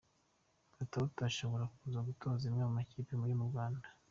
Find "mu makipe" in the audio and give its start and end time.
2.67-3.11